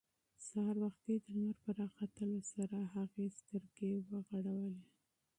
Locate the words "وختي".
0.85-1.13